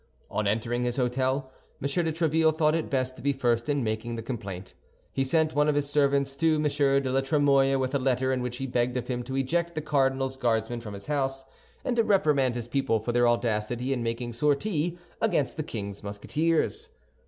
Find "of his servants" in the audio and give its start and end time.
5.69-6.35